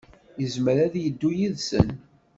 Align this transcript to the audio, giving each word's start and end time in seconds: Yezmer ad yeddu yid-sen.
Yezmer 0.41 0.77
ad 0.85 0.93
yeddu 0.99 1.29
yid-sen. 1.37 1.89